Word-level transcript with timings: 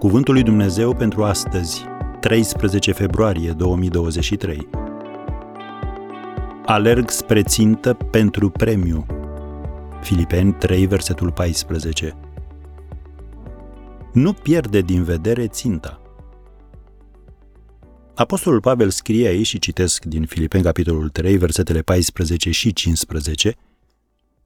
Cuvântul 0.00 0.34
lui 0.34 0.42
Dumnezeu 0.42 0.94
pentru 0.94 1.24
astăzi, 1.24 1.84
13 2.20 2.92
februarie 2.92 3.52
2023. 3.52 4.68
Alerg 6.64 7.10
spre 7.10 7.42
țintă 7.42 7.94
pentru 7.94 8.50
premiu. 8.50 9.06
Filipeni 10.02 10.52
3, 10.52 10.86
versetul 10.86 11.32
14. 11.32 12.16
Nu 14.12 14.32
pierde 14.32 14.80
din 14.80 15.02
vedere 15.02 15.46
ținta. 15.46 16.00
Apostolul 18.14 18.60
Pavel 18.60 18.90
scrie 18.90 19.28
aici 19.28 19.46
și 19.46 19.58
citesc 19.58 20.04
din 20.04 20.24
Filipeni 20.24 20.64
capitolul 20.64 21.08
3, 21.08 21.36
versetele 21.36 21.80
14 21.80 22.50
și 22.50 22.72
15, 22.72 23.54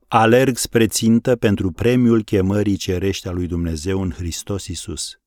Alerg 0.09 0.57
spre 0.57 0.87
țintă 0.87 1.37
pentru 1.37 1.71
premiul 1.71 2.23
chemării 2.23 2.77
cerești 2.77 3.29
a 3.29 3.31
lui 3.31 3.47
Dumnezeu 3.47 4.03
în 4.03 4.11
Hristos 4.11 4.67
Isus. 4.67 5.19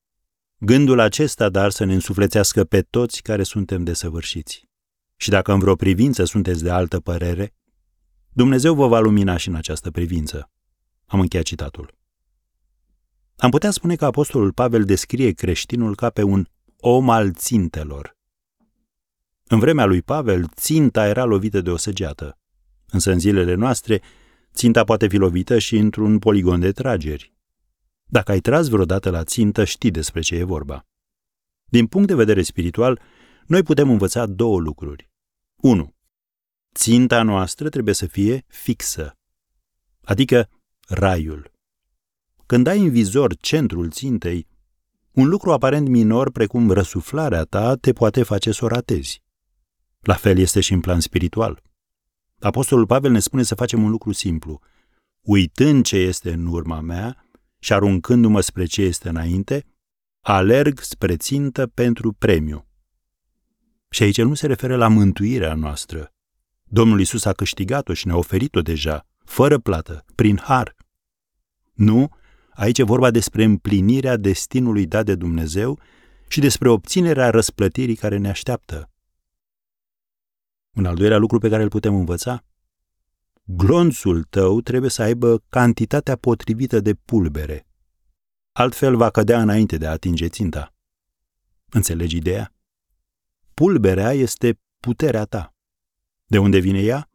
Gândul 0.60 1.00
acesta, 1.00 1.48
dar, 1.48 1.70
să 1.70 1.84
ne 1.84 1.94
însuflețească 1.94 2.64
pe 2.64 2.82
toți 2.82 3.22
care 3.22 3.42
suntem 3.42 3.84
desăvârșiți. 3.84 4.68
Și 5.16 5.30
dacă 5.30 5.52
în 5.52 5.58
vreo 5.58 5.74
privință 5.74 6.24
sunteți 6.24 6.62
de 6.62 6.70
altă 6.70 7.00
părere, 7.00 7.54
Dumnezeu 8.32 8.74
vă 8.74 8.86
va 8.86 8.98
lumina 8.98 9.36
și 9.36 9.48
în 9.48 9.54
această 9.54 9.90
privință. 9.90 10.50
Am 11.06 11.20
încheiat 11.20 11.44
citatul. 11.44 11.94
Am 13.36 13.50
putea 13.50 13.70
spune 13.70 13.96
că 13.96 14.04
Apostolul 14.04 14.52
Pavel 14.52 14.84
descrie 14.84 15.30
creștinul 15.30 15.94
ca 15.94 16.10
pe 16.10 16.22
un 16.22 16.46
om 16.80 17.10
al 17.10 17.32
țintelor. 17.32 18.16
În 19.44 19.58
vremea 19.58 19.84
lui 19.84 20.02
Pavel, 20.02 20.46
ținta 20.54 21.06
era 21.06 21.24
lovită 21.24 21.60
de 21.60 21.70
o 21.70 21.76
săgeată. 21.76 22.38
Însă 22.86 23.12
în 23.12 23.18
zilele 23.18 23.54
noastre, 23.54 24.02
ținta 24.54 24.84
poate 24.84 25.08
fi 25.08 25.16
lovită 25.16 25.58
și 25.58 25.76
într-un 25.76 26.18
poligon 26.18 26.60
de 26.60 26.72
trageri. 26.72 27.37
Dacă 28.10 28.30
ai 28.30 28.40
tras 28.40 28.68
vreodată 28.68 29.10
la 29.10 29.24
țintă, 29.24 29.64
știi 29.64 29.90
despre 29.90 30.20
ce 30.20 30.34
e 30.34 30.44
vorba. 30.44 30.86
Din 31.64 31.86
punct 31.86 32.08
de 32.08 32.14
vedere 32.14 32.42
spiritual, 32.42 33.00
noi 33.46 33.62
putem 33.62 33.90
învăța 33.90 34.26
două 34.26 34.60
lucruri. 34.60 35.10
1. 35.56 35.94
Ținta 36.74 37.22
noastră 37.22 37.68
trebuie 37.68 37.94
să 37.94 38.06
fie 38.06 38.44
fixă, 38.46 39.18
adică 40.00 40.48
raiul. 40.88 41.52
Când 42.46 42.66
ai 42.66 42.80
în 42.80 42.90
vizor 42.90 43.36
centrul 43.36 43.90
țintei, 43.90 44.48
un 45.12 45.28
lucru 45.28 45.52
aparent 45.52 45.88
minor 45.88 46.30
precum 46.30 46.70
răsuflarea 46.70 47.42
ta 47.44 47.76
te 47.76 47.92
poate 47.92 48.22
face 48.22 48.52
să 48.52 48.64
o 48.64 48.68
ratezi. 48.68 49.22
La 50.00 50.14
fel 50.14 50.38
este 50.38 50.60
și 50.60 50.72
în 50.72 50.80
plan 50.80 51.00
spiritual. 51.00 51.62
Apostolul 52.40 52.86
Pavel 52.86 53.10
ne 53.10 53.18
spune 53.18 53.42
să 53.42 53.54
facem 53.54 53.82
un 53.82 53.90
lucru 53.90 54.12
simplu. 54.12 54.60
Uitând 55.20 55.84
ce 55.84 55.96
este 55.96 56.32
în 56.32 56.46
urma 56.46 56.80
mea, 56.80 57.27
și 57.58 57.72
aruncându-mă 57.72 58.40
spre 58.40 58.64
ce 58.64 58.82
este 58.82 59.08
înainte, 59.08 59.66
alerg 60.20 60.80
spre 60.80 61.16
țintă 61.16 61.66
pentru 61.66 62.12
premiu. 62.12 62.66
Și 63.90 64.02
aici 64.02 64.22
nu 64.22 64.34
se 64.34 64.46
referă 64.46 64.76
la 64.76 64.88
mântuirea 64.88 65.54
noastră. 65.54 66.12
Domnul 66.64 67.00
Isus 67.00 67.24
a 67.24 67.32
câștigat-o 67.32 67.92
și 67.92 68.06
ne-a 68.06 68.16
oferit-o 68.16 68.62
deja, 68.62 69.06
fără 69.24 69.58
plată, 69.58 70.04
prin 70.14 70.38
har. 70.38 70.74
Nu, 71.74 72.10
aici 72.50 72.78
e 72.78 72.82
vorba 72.82 73.10
despre 73.10 73.44
împlinirea 73.44 74.16
destinului 74.16 74.86
dat 74.86 75.04
de 75.04 75.14
Dumnezeu 75.14 75.80
și 76.28 76.40
despre 76.40 76.68
obținerea 76.68 77.30
răsplătirii 77.30 77.96
care 77.96 78.16
ne 78.16 78.28
așteaptă. 78.28 78.90
Un 80.76 80.84
al 80.84 80.94
doilea 80.94 81.18
lucru 81.18 81.38
pe 81.38 81.48
care 81.48 81.62
îl 81.62 81.68
putem 81.68 81.94
învăța 81.94 82.44
glonțul 83.50 84.22
tău 84.22 84.60
trebuie 84.60 84.90
să 84.90 85.02
aibă 85.02 85.44
cantitatea 85.48 86.16
potrivită 86.16 86.80
de 86.80 86.94
pulbere. 86.94 87.66
Altfel 88.52 88.96
va 88.96 89.10
cădea 89.10 89.42
înainte 89.42 89.76
de 89.76 89.86
a 89.86 89.90
atinge 89.90 90.28
ținta. 90.28 90.74
Înțelegi 91.70 92.16
ideea? 92.16 92.54
Pulberea 93.54 94.12
este 94.12 94.60
puterea 94.80 95.24
ta. 95.24 95.54
De 96.26 96.38
unde 96.38 96.58
vine 96.58 96.80
ea? 96.80 97.10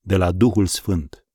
De 0.00 0.16
la 0.16 0.32
Duhul 0.32 0.66
Sfânt. 0.66 1.26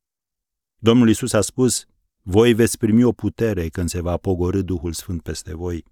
Domnul 0.78 1.10
Isus 1.10 1.34
a 1.34 1.42
spus, 1.42 1.86
voi 2.22 2.54
veți 2.54 2.78
primi 2.78 3.04
o 3.04 3.12
putere 3.12 3.68
când 3.68 3.90
se 3.90 4.02
va 4.02 4.18
pogorâ 4.18 4.62
Duhul 4.62 4.94
Sfânt 4.94 5.22
peste 5.22 5.56
voi 5.56 5.84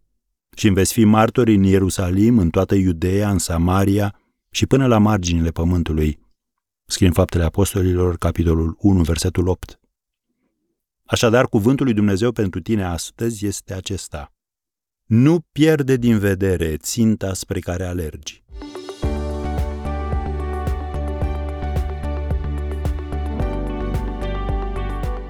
și 0.55 0.69
veți 0.69 0.93
fi 0.93 1.03
martori 1.03 1.53
în 1.53 1.63
Ierusalim, 1.63 2.37
în 2.37 2.49
toată 2.49 2.75
Iudeea, 2.75 3.29
în 3.29 3.37
Samaria 3.37 4.19
și 4.49 4.65
până 4.65 4.87
la 4.87 4.97
marginile 4.97 5.51
pământului, 5.51 6.24
Scrie 6.87 7.07
în 7.07 7.13
Faptele 7.13 7.43
Apostolilor, 7.43 8.17
capitolul 8.17 8.75
1, 8.79 9.01
versetul 9.01 9.47
8. 9.47 9.79
Așadar, 11.05 11.47
cuvântul 11.47 11.85
lui 11.85 11.93
Dumnezeu 11.93 12.31
pentru 12.31 12.61
tine 12.61 12.83
astăzi 12.83 13.45
este 13.45 13.73
acesta. 13.73 14.33
Nu 15.05 15.39
pierde 15.51 15.95
din 15.95 16.17
vedere 16.17 16.77
ținta 16.77 17.33
spre 17.33 17.59
care 17.59 17.85
alergi. 17.85 18.43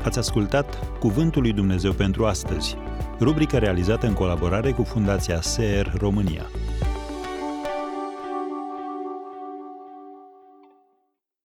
Ați 0.03 0.17
ascultat 0.17 0.97
Cuvântul 0.99 1.41
lui 1.41 1.53
Dumnezeu 1.53 1.93
pentru 1.93 2.25
astăzi, 2.25 2.75
rubrica 3.19 3.57
realizată 3.57 4.07
în 4.07 4.13
colaborare 4.13 4.71
cu 4.71 4.83
Fundația 4.83 5.41
SER 5.41 5.93
România. 5.97 6.45